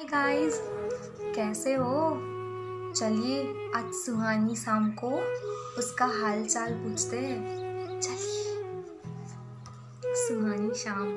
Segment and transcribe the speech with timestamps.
[0.00, 0.60] Hi guys
[1.34, 2.12] कैसे हो?
[2.96, 5.10] चलिए आज सुहानी शाम को
[5.78, 8.54] उसका हाल चाल पूछते हैं। चलिए,
[10.14, 11.08] सुहानी शाम।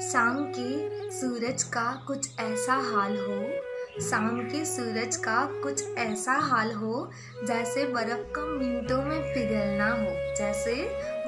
[0.00, 3.60] शाम के सूरज का कुछ ऐसा हाल हो,
[4.00, 7.10] शाम के सूरज का कुछ ऐसा हाल हो,
[7.44, 10.74] जैसे बर्फ़ का मिनटों में पिघलना हो, जैसे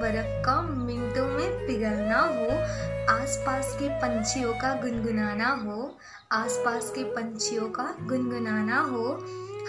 [0.01, 2.66] बर्फ़ का मिनटों में पिघलना हो
[3.11, 5.99] आसपास के पंछियों का गुनगुनाना हो,
[6.33, 9.19] आसपास के पंछियों का गुनगुनाना हो,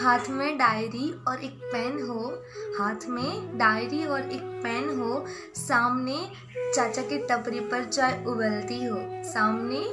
[0.02, 2.44] हाथ में डायरी और एक पेन हो,
[2.80, 6.18] हाथ में डायरी और एक पेन हो, सामने
[6.76, 9.84] चाचा के टपरी पर चाय उबलती हो, सामने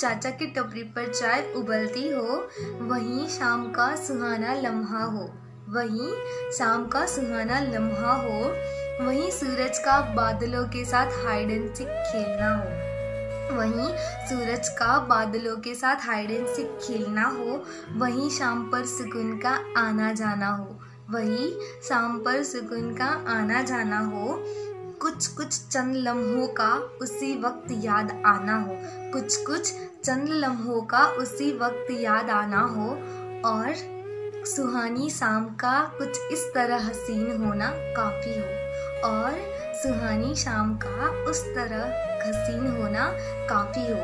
[0.00, 2.48] चाचा की टपरी पर चाय उबलती हो,
[2.80, 5.30] वहीं शाम का सुहाना लम्हा हो,
[5.68, 6.12] वहीं
[6.52, 8.54] शाम का सुहाना लम्हा हो,
[9.06, 12.89] वहीं सूरज का बादलों के साथ हाइड एंड सीक खेलना हो।
[13.50, 13.88] वहीं
[14.28, 16.46] सूरज का बादलों के साथ हाइड एंड
[16.80, 17.62] खेलना हो,
[17.96, 20.78] वहीं शाम पर सुकून का आना जाना हो,
[21.10, 21.50] वहीं
[21.88, 24.42] शाम पर सुकून का आना जाना हो
[25.02, 26.68] कुछ कुछ चंद लम्हों का
[27.02, 28.76] उसी वक्त याद आना हो
[29.12, 29.72] कुछ कुछ
[30.04, 32.88] चंद लम्हों का उसी वक्त याद आना हो,
[33.48, 33.74] और
[34.46, 39.32] सुहानी शाम का कुछ इस तरह हसीन होना काफ़ी हो, और
[39.82, 41.84] सुहानी शाम का उस तरह
[42.22, 43.04] हसीन होना
[43.50, 44.00] काफ़ी हो।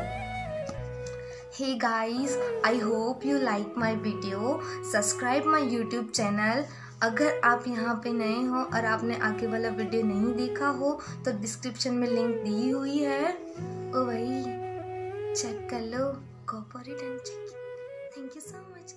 [1.55, 4.59] Hey guys I hope you like my video
[4.91, 6.63] subscribe my YouTube channel
[7.03, 10.91] अगर आप यहाँ पे नए हो और आपने आगे वाला वीडियो नहीं देखा हो
[11.25, 14.41] तो डिस्क्रिप्शन में लिंक दी हुई है। ओ भाई
[15.33, 16.05] चेक कर लो
[16.49, 17.51] corporate and check
[18.17, 18.95] thank you so much